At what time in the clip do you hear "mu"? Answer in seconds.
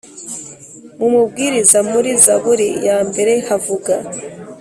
0.99-1.07